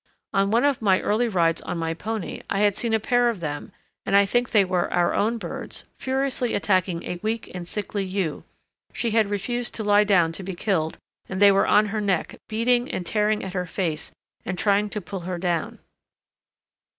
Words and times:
On 0.33 0.49
one 0.49 0.65
of 0.65 0.81
my 0.81 0.99
early 0.99 1.27
rides 1.27 1.61
on 1.61 1.77
my 1.77 1.93
pony 1.93 2.41
I 2.49 2.61
had 2.61 2.75
seen 2.75 2.91
a 2.91 2.99
pair 2.99 3.29
of 3.29 3.39
them, 3.39 3.71
and 4.03 4.15
I 4.15 4.25
think 4.25 4.49
they 4.49 4.65
were 4.65 4.91
our 4.91 5.13
own 5.13 5.37
birds, 5.37 5.83
furiously 5.99 6.55
attacking 6.55 7.03
a 7.03 7.19
weak 7.21 7.51
and 7.53 7.67
sickly 7.67 8.03
ewe; 8.03 8.43
she 8.93 9.11
had 9.11 9.29
refused 9.29 9.75
to 9.75 9.83
lie 9.83 10.03
down 10.03 10.31
to 10.31 10.41
be 10.41 10.55
killed, 10.55 10.97
and 11.29 11.39
they 11.39 11.51
were 11.51 11.67
on 11.67 11.85
her 11.93 12.01
neck, 12.01 12.35
beating 12.49 12.89
and 12.91 13.05
tearing 13.05 13.43
at 13.43 13.53
her 13.53 13.67
face 13.67 14.11
and 14.43 14.57
trying 14.57 14.89
to 14.89 15.01
pull 15.01 15.19
her 15.19 15.37
down. 15.37 15.77